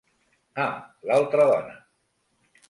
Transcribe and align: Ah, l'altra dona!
Ah, 0.63 0.69
l'altra 1.09 1.47
dona! 1.51 1.77